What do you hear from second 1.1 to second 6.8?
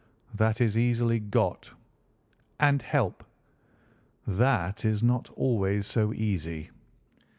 got." "And help." "That is not always so easy."